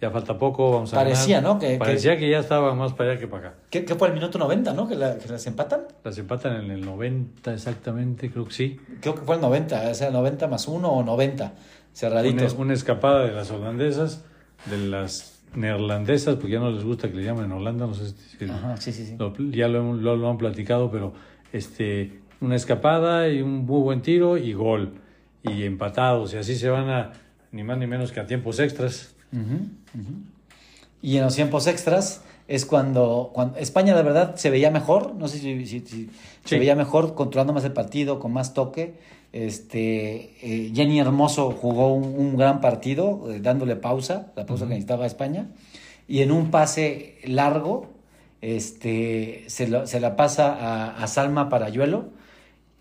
[0.00, 1.54] ya falta poco, vamos a Parecía, ganar".
[1.54, 1.58] ¿no?
[1.58, 2.30] Que- Parecía que...
[2.30, 3.58] ya estaba más para allá que para acá.
[3.70, 6.84] ¿Qué, fue el minuto 90 no que, la- que las empatan Las empatan en el
[6.84, 8.80] 90 exactamente, creo que sí.
[9.00, 11.52] creo que fue el 90 o sea 90 más 1 o 90
[11.92, 14.24] cerraditos Una, una escapada de las holandesas,
[14.66, 18.44] de las neerlandesas, porque ya no les gusta que le llamen Holanda, no sé si
[18.44, 19.16] Ajá, sí, sí, sí.
[19.18, 21.14] lo- ya lo, lo- lo han platicado, pero
[21.52, 24.94] este, una escapada y un muy buen tiro y gol.
[25.42, 27.12] Y empatados, y así se van a
[27.52, 29.14] ni más ni menos que a tiempos extras.
[31.02, 35.28] Y en los tiempos extras es cuando, cuando España de verdad se veía mejor, no
[35.28, 36.10] sé si, si- si-
[36.44, 38.94] se veía mejor controlando más el partido, con más toque.
[39.32, 44.70] Este, eh, Jenny Hermoso jugó un, un gran partido, eh, dándole pausa, la pausa que
[44.70, 45.48] necesitaba España.
[46.08, 47.86] Y en un pase largo,
[48.40, 52.06] este, se, lo- se la pasa a, a Salma Parayuelo,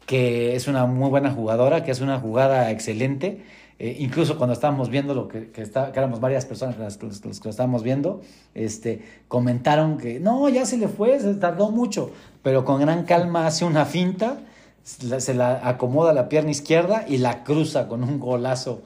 [0.05, 3.41] que es una muy buena jugadora, que es una jugada excelente.
[3.79, 7.19] Eh, incluso cuando estábamos viendo lo que, que, está, que éramos varias personas las, las
[7.39, 8.21] que lo estábamos viendo,
[8.55, 12.09] este, comentaron que no, ya se le fue, se tardó mucho,
[12.41, 14.39] pero con gran calma hace una finta,
[14.83, 18.81] se la, acomoda la pierna izquierda y la cruza con un golazo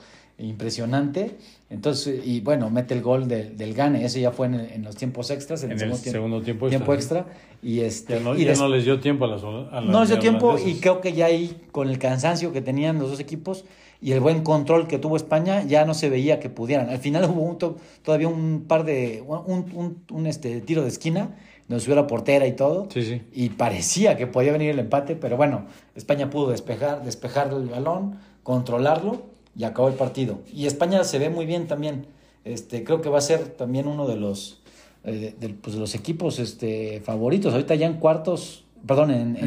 [0.51, 1.38] impresionante.
[1.69, 4.95] Entonces, y bueno, mete el gol de- del Gane, eso ya fue en, en los
[4.97, 7.19] tiempos extras, en, En el segundo, tiempo, segundo tiempo tiempo extra.
[7.21, 7.38] extra.
[7.63, 9.99] Y este, Ya no, y ya no les dio tiempo a las, a las no
[10.01, 13.19] les dio tiempo y creo que ya ahí con el cansancio que tenían los dos
[13.21, 13.63] equipos
[14.01, 16.89] y el buen control que tuvo España ya no se veía que pudieran.
[16.89, 20.87] Al final hubo un to- todavía un par de un, un, un, este tiro de
[20.89, 21.35] esquina
[21.67, 23.21] donde subió la portera y todo Sí, sí.
[23.31, 28.17] y parecía que podía venir el empate, pero bueno, España pudo despejar despejar el balón,
[28.43, 29.21] controlarlo
[29.55, 30.39] y acabó el partido.
[30.53, 32.07] Y España se ve muy bien también.
[32.43, 34.61] Este, creo que va a ser también uno de los
[35.03, 37.53] eh, de, pues, de los equipos este, favoritos.
[37.53, 39.37] Ahorita ya en cuartos, perdón, en,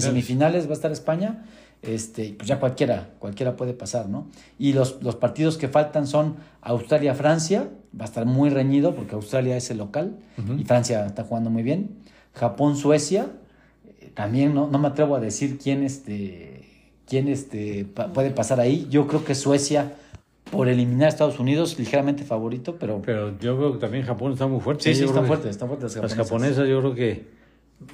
[0.00, 1.44] semifinales va a estar España.
[1.82, 4.28] Este, pues ya cualquiera, cualquiera puede pasar, ¿no?
[4.58, 7.68] Y los, los partidos que faltan son Australia-Francia,
[7.98, 10.16] va a estar muy reñido porque Australia es el local
[10.58, 11.90] y Francia está jugando muy bien.
[12.34, 13.26] Japón-Suecia,
[14.00, 16.64] eh, también no, no me atrevo a decir quién, este,
[17.06, 18.86] quién este, pa- puede pasar ahí.
[18.88, 19.92] Yo creo que Suecia,
[20.50, 24.46] por eliminar a Estados Unidos, ligeramente favorito, pero Pero yo creo que también Japón está
[24.46, 24.84] muy fuerte.
[24.84, 27.26] sí, sí, Yo están fuertes, están fuertes Las japonesas yo creo que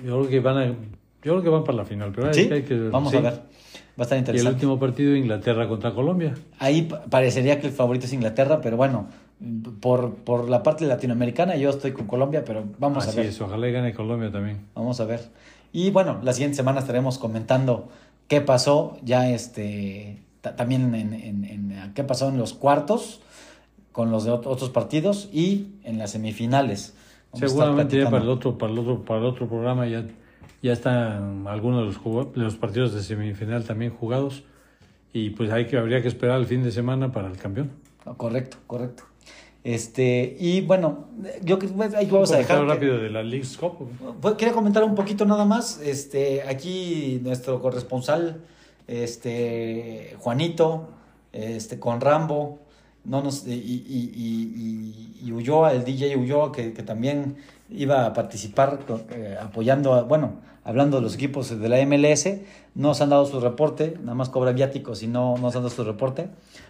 [0.05, 0.75] yo creo que van a
[1.23, 3.17] yo creo que van para la final, pero hay- Sí, hay que- vamos sí.
[3.19, 3.33] a ver.
[3.33, 4.55] Va a estar Y el interesante.
[4.55, 6.35] último partido Inglaterra contra Colombia.
[6.61, 9.09] Ahí pa- parecería que el favorito es Inglaterra, pero bueno,
[9.81, 13.31] por, por la parte latinoamericana yo estoy con Colombia, pero vamos Así a ver.
[13.31, 14.59] es, ojalá gane Colombia también.
[14.75, 15.29] Vamos a ver.
[15.73, 17.89] Y bueno, la siguiente semana estaremos comentando
[18.29, 23.21] qué pasó ya este ta- también en, en- en- qué pasó en los cuartos
[23.93, 26.95] con los de ot- otros partidos y en las semifinales.
[27.33, 30.05] Vamos Seguramente ya para el otro para el otro para el otro programa ya
[30.63, 34.45] ya están algunos de los los partidos de semifinal también jugados
[35.13, 37.71] y pues hay que habría que esperar el fin de semana para el campeón.
[38.17, 39.05] Correcto, correcto.
[39.65, 41.09] Este, y bueno,
[41.43, 42.65] yo que ahí vamos a dejar.
[42.65, 43.89] rápido de la League's Cup.
[44.21, 45.81] Pues, quería comentar un poquito nada más.
[45.83, 48.41] Este, aquí nuestro corresponsal,
[48.87, 50.89] este, Juanito,
[51.33, 52.61] este, con Rambo,
[53.05, 57.37] no nos, y, y, y, y Ulloa, el DJ Ulloa, que, que también
[57.71, 58.79] iba a participar
[59.11, 62.27] eh, apoyando, bueno, hablando de los equipos de la MLS,
[62.75, 65.75] no nos han dado su reporte, nada más cobra viáticos y no nos han dado
[65.75, 66.29] su reporte,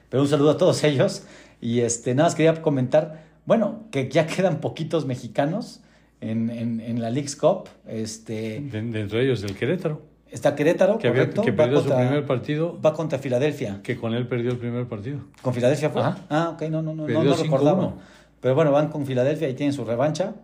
[0.08, 1.24] pero un saludo a todos ellos
[1.61, 5.80] y este, nada más quería comentar, bueno, que ya quedan poquitos mexicanos
[6.20, 7.68] en, en, en la League's Cup.
[7.87, 10.02] Este, Dentro de ellos el Querétaro.
[10.30, 11.42] Está Querétaro, que, correcto.
[11.42, 12.78] que perdió su primer partido.
[12.84, 13.80] Va contra Filadelfia.
[13.82, 15.20] Que con él perdió el primer partido.
[15.40, 16.02] ¿Con Filadelfia fue?
[16.02, 17.94] Ah, ok, no, no, no, no, no recordaba.
[18.40, 20.34] Pero bueno, van con Filadelfia y tienen su revancha.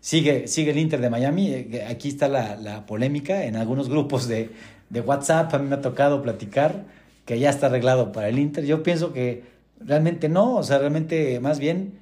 [0.00, 1.52] Sigue, sigue el Inter de Miami.
[1.52, 4.50] Eh, aquí está la, la polémica en algunos grupos de,
[4.90, 5.52] de WhatsApp.
[5.54, 6.84] A mí me ha tocado platicar
[7.24, 8.64] que ya está arreglado para el Inter.
[8.64, 9.42] Yo pienso que
[9.80, 11.98] realmente no, o sea, realmente más bien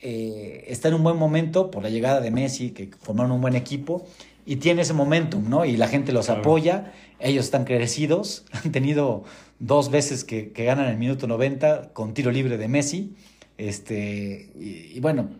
[0.00, 3.56] eh, está en un buen momento por la llegada de Messi, que formaron un buen
[3.56, 4.06] equipo
[4.46, 5.64] y tiene ese momentum, ¿no?
[5.64, 9.24] Y la gente los apoya, ellos están crecidos, han tenido
[9.58, 13.14] dos veces que, que, ganan el minuto 90 con tiro libre de Messi,
[13.56, 15.30] este, y, y, bueno,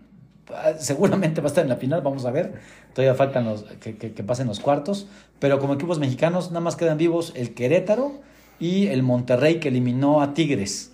[0.78, 2.54] seguramente va a estar en la final, vamos a ver,
[2.92, 5.06] todavía faltan los, que, que, que, pasen los cuartos,
[5.38, 8.20] pero como equipos mexicanos nada más quedan vivos el Querétaro
[8.60, 10.90] y el Monterrey que eliminó a Tigres.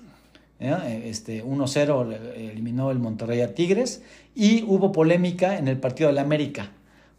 [0.60, 4.02] Este, 1-0 eliminó el Monterrey a Tigres
[4.34, 6.70] y hubo polémica en el partido de la América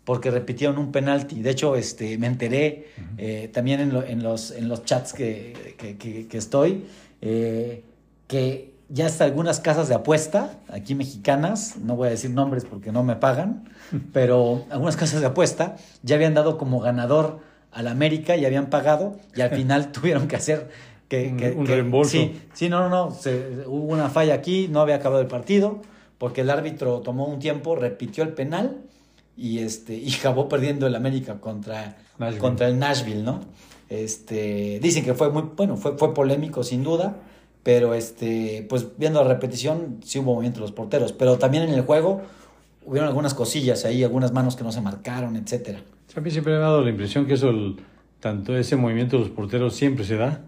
[0.04, 1.42] porque repitieron un penalti.
[1.42, 5.76] De hecho, este, me enteré eh, también en, lo, en, los, en los chats que,
[5.78, 6.86] que, que, que estoy,
[7.22, 7.84] eh,
[8.28, 12.92] que ya hasta algunas casas de apuesta, aquí mexicanas, no voy a decir nombres porque
[12.92, 13.70] no me pagan,
[14.14, 17.40] pero algunas casas de apuesta ya habían dado como ganador
[17.72, 20.70] al América y habían pagado y al final tuvieron que hacer
[21.08, 22.12] que, que, un que, reembolso.
[22.12, 23.12] Sí, sí, no, no, no.
[23.12, 25.82] Se, hubo una falla aquí, no había acabado el partido,
[26.18, 28.78] porque el árbitro tomó un tiempo, repitió el penal
[29.36, 31.98] y este y acabó perdiendo el América contra,
[32.40, 33.42] contra el Nashville, ¿no?
[33.90, 37.18] Este, dicen que fue muy, bueno, fue, fue polémico sin duda,
[37.64, 41.74] pero este, pues viendo la repetición, sí hubo movimiento de los porteros, pero también en
[41.74, 42.22] el juego
[42.86, 45.82] hubieron algunas cosillas ahí, algunas manos que no se marcaron, etcétera.
[46.16, 47.78] A mí siempre me ha dado la impresión que eso, el,
[48.22, 50.42] tanto ese movimiento de los porteros siempre se da.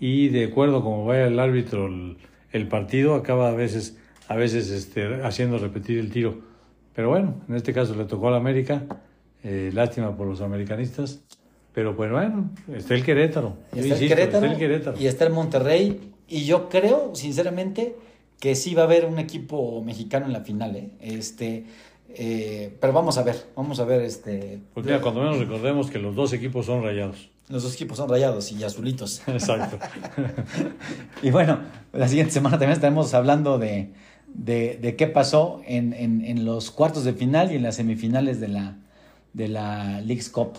[0.00, 2.16] Y de acuerdo como vaya el árbitro el,
[2.52, 6.40] el, partido acaba a veces a veces este, haciendo repetir el tiro.
[6.94, 8.82] Pero bueno en este caso le tocó al América
[9.44, 11.22] eh, lástima por los americanistas.
[11.72, 14.96] Pero pues bueno está el Querétaro, y está, insisto, el Querétaro, está el Querétaro.
[14.98, 17.96] y está el Monterrey y yo creo sinceramente
[18.40, 20.90] que sí va a haber un equipo mexicano en la final ¿eh?
[21.00, 21.64] este
[22.16, 25.98] eh, pero vamos a ver vamos a ver este porque mira, cuando menos recordemos que
[25.98, 29.22] los dos equipos son rayados los dos equipos son rayados y azulitos.
[29.26, 29.78] Exacto.
[31.22, 31.60] y bueno,
[31.92, 33.90] la siguiente semana también estaremos hablando de,
[34.32, 38.40] de, de qué pasó en, en, en, los cuartos de final y en las semifinales
[38.40, 38.76] de la,
[39.34, 40.56] de la League's Cup.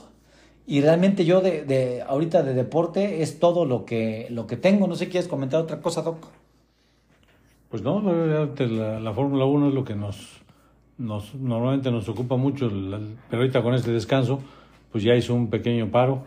[0.68, 4.88] Y realmente yo de, de ahorita de deporte es todo lo que, lo que tengo.
[4.88, 6.28] No sé, ¿quieres comentar otra cosa, Doc?
[7.70, 10.42] Pues no, la, la Fórmula 1 es lo que nos,
[10.98, 12.70] nos normalmente nos ocupa mucho,
[13.30, 14.40] pero ahorita con este descanso,
[14.92, 16.24] pues ya hizo un pequeño paro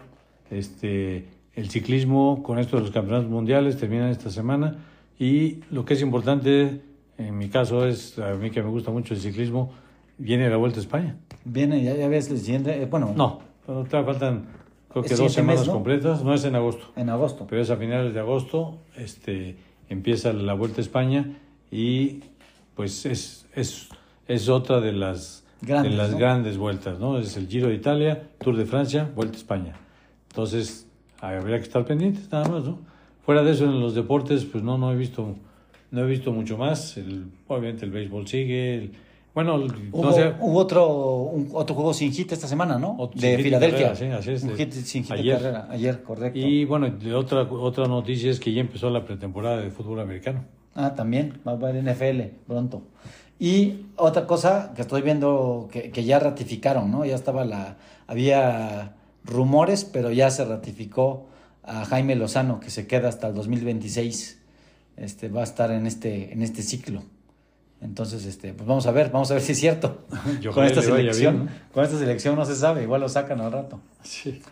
[0.51, 4.77] este, el ciclismo con esto de los campeonatos mundiales terminan esta semana
[5.19, 6.81] y lo que es importante
[7.19, 9.73] en mi caso es, a mí que me gusta mucho el ciclismo,
[10.19, 11.17] viene la Vuelta a España.
[11.45, 13.13] Viene, ya, ya ves el siguiente, eh, bueno.
[13.17, 14.47] No, todavía faltan
[14.89, 15.75] creo que dos semanas mes, ¿no?
[15.75, 16.93] completas, no es en agosto.
[16.97, 17.47] En agosto.
[17.49, 19.57] Pero es a finales de agosto, este,
[19.89, 21.37] empieza la Vuelta a España
[21.71, 22.21] y
[22.75, 23.89] pues es, es,
[24.27, 26.19] es otra de las, grandes, de las ¿no?
[26.19, 27.19] grandes vueltas, ¿no?
[27.19, 29.75] Es el Giro de Italia, Tour de Francia, Vuelta a España.
[30.29, 30.87] Entonces,
[31.21, 32.79] habría que estar pendientes nada más, ¿no?
[33.25, 35.37] Fuera de eso, en los deportes, pues no, no he visto,
[35.91, 36.97] no he visto mucho más.
[36.97, 38.75] El, obviamente el béisbol sigue.
[38.77, 38.93] El,
[39.39, 39.55] bueno,
[39.93, 42.97] hubo, no sé, hubo otro, un, otro juego sin hit esta semana, ¿no?
[42.99, 43.93] Otro de Filadelfia.
[43.93, 45.37] Carrera, sí, así es, un hit sin hit ayer.
[45.37, 45.69] de carrera.
[45.71, 46.37] Ayer, correcto.
[46.41, 50.45] Y bueno, de otra, otra noticia es que ya empezó la pretemporada de fútbol americano.
[50.75, 52.83] Ah, también, va a haber NFL pronto.
[53.39, 57.05] Y otra cosa que estoy viendo que, que ya ratificaron, ¿no?
[57.05, 57.77] Ya estaba la.
[58.09, 61.29] Había rumores, pero ya se ratificó
[61.63, 64.43] a Jaime Lozano, que se queda hasta el 2026.
[64.97, 67.05] Este, va a estar en este, en este ciclo.
[67.81, 69.99] Entonces, este, pues vamos a ver, vamos a ver si es cierto.
[70.41, 71.73] Yo con esta selección, bien, ¿no?
[71.73, 73.81] con esta selección no se sabe, igual lo sacan al rato.
[74.03, 74.43] Sí.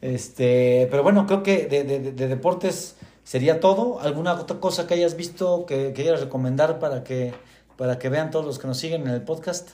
[0.00, 4.00] Este, pero bueno, creo que de, de, de deportes sería todo.
[4.00, 7.32] ¿Alguna otra cosa que hayas visto que quieras recomendar para que,
[7.76, 9.70] para que vean todos los que nos siguen en el podcast?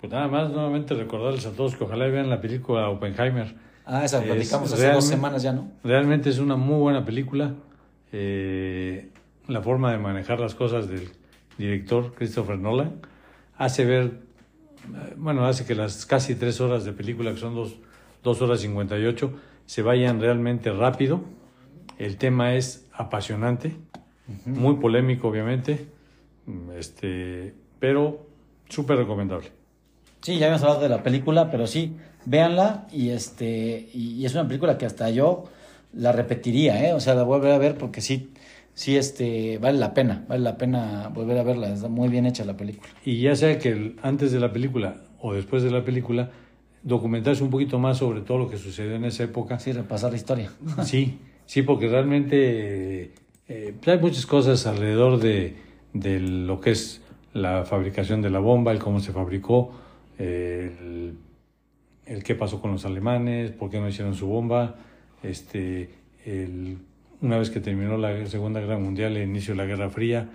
[0.00, 3.54] Pues nada más, nuevamente recordarles a todos que ojalá vean la película Oppenheimer.
[3.86, 5.70] Ah, esa Es platicamos hace dos semanas ya, ¿no?
[5.82, 7.54] Realmente es una muy buena película.
[8.12, 9.10] Eh,
[9.46, 11.10] la forma de manejar las cosas del,
[11.58, 13.00] director, Christopher Nolan,
[13.56, 17.76] hace ver, eh, bueno, hace que las casi tres horas de película, que son dos,
[18.22, 19.32] dos horas cincuenta y ocho,
[19.66, 21.22] se vayan realmente rápido.
[21.98, 23.76] El tema es apasionante,
[24.44, 25.86] muy polémico, obviamente,
[26.76, 28.26] este, pero
[28.68, 29.52] súper recomendable.
[30.20, 34.46] Sí, ya habíamos hablado de la película, pero sí, véanla y este y, es una
[34.46, 35.44] película que hasta yo
[35.92, 36.92] la repetiría, ¿eh?
[36.92, 38.32] O sea, la voy a volver a ver porque sí,
[38.76, 42.44] sí, este, vale la pena, vale la pena volver a verla, está muy bien hecha
[42.44, 42.88] la película.
[43.04, 46.30] Y ya sea que antes de la película o después de la película,
[46.82, 49.58] documentarse un poquito más sobre todo lo que sucedió en esa época.
[49.58, 50.52] Sí, repasar la historia.
[50.84, 53.12] sí, sí, porque realmente
[53.48, 55.56] eh, hay muchas cosas alrededor de,
[55.94, 57.02] de lo que es
[57.32, 59.72] la fabricación de la bomba, el cómo se fabricó,
[60.18, 61.16] el,
[62.04, 64.76] el, qué pasó con los alemanes, por qué no hicieron su bomba,
[65.22, 65.90] este,
[66.24, 66.78] el,
[67.26, 70.28] una vez que terminó la Segunda Guerra Mundial, el inicio de la Guerra Fría,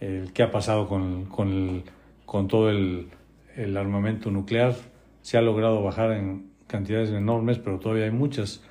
[0.00, 1.84] el qué ha pasado con, con,
[2.24, 3.08] con todo el,
[3.56, 4.74] el, armamento nuclear.
[5.22, 8.62] Se ha logrado bajar en cantidades enormes, pero todavía hay muchas,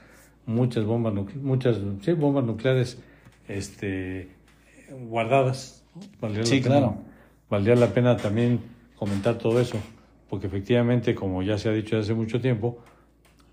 [0.46, 3.00] muchas bombas, muchas sí, bombas nucleares
[3.48, 4.30] este,
[5.08, 5.86] guardadas.
[6.44, 6.98] sí, claro.
[7.50, 8.60] Valdría la pena también
[8.96, 9.78] comentar todo eso
[10.30, 12.78] porque efectivamente, como ya se ha dicho hace mucho tiempo,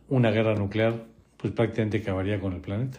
[0.09, 1.05] una guerra nuclear
[1.37, 2.99] pues prácticamente acabaría con el planeta.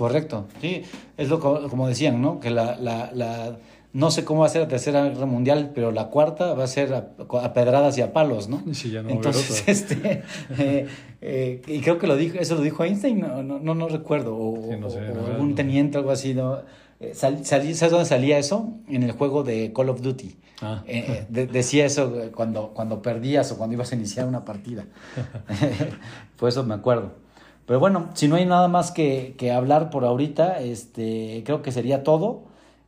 [0.00, 0.82] Correcto, sí,
[1.18, 2.40] es lo como decían, ¿no?
[2.40, 3.58] Que la, la, la,
[3.92, 6.68] no sé cómo va a ser la tercera guerra mundial, pero la cuarta va a
[6.68, 8.62] ser a, pedradas y a palos, ¿no?
[8.72, 10.22] Sí, ya no Entonces, este,
[10.58, 10.86] eh,
[11.20, 14.72] eh, y creo que lo dijo, eso lo dijo Einstein, no, no, no, recuerdo, o,
[14.72, 16.60] algún teniente, algo así, ¿no?
[16.98, 18.72] Eh, ¿Sabes dónde salía eso?
[18.88, 20.34] En el juego de Call of Duty.
[20.62, 20.82] Ah.
[20.86, 24.86] Eh, decía eso cuando, cuando perdías o cuando ibas a iniciar una partida.
[26.38, 27.12] por eso me acuerdo.
[27.70, 31.70] Pero bueno, si no hay nada más que, que hablar por ahorita, este, creo que
[31.70, 32.42] sería todo.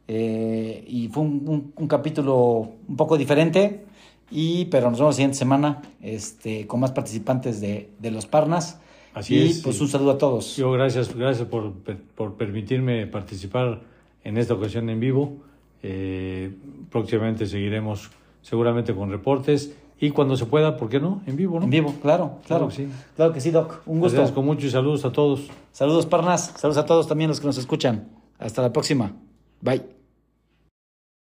[0.09, 3.85] y fue un, un, capítulo un poco diferente.
[4.29, 8.81] Y, pero nos vemos la siguiente semana este, con más participantes de, de los Parnas.
[9.15, 9.61] Así y, es.
[9.61, 10.57] pues un saludo a todos.
[10.57, 11.75] Yo gracias, gracias por,
[12.17, 13.83] por permitirme participar
[14.25, 15.37] en esta ocasión en vivo.
[15.85, 16.57] Eh,
[16.91, 18.11] próximamente seguiremos
[18.41, 21.23] seguramente con reportes y cuando se pueda, ¿por qué no?
[21.29, 21.65] En vivo, ¿no?
[21.65, 22.67] En vivo, claro, claro.
[22.67, 23.83] Claro que sí, claro que sí Doc.
[23.87, 24.17] Un gusto.
[24.17, 25.49] Gracias con mucho y saludos a todos.
[25.71, 26.55] Saludos, Parnas.
[26.57, 28.09] Saludos a todos también los que nos escuchan.
[28.41, 29.13] Hasta la próxima.
[29.61, 30.02] Bye.